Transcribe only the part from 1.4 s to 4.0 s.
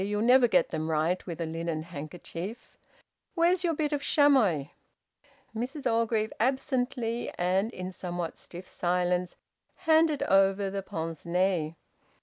linen handkerchief. Where's your bit